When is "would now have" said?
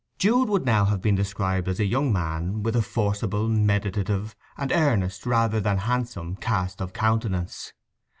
0.49-0.99